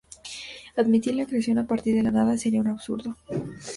[0.77, 3.15] Admitir la creación a partir de la nada sería un absurdo.